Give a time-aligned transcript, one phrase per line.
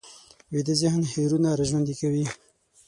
[0.53, 2.25] ویده ذهن هېرونه راژوندي کوي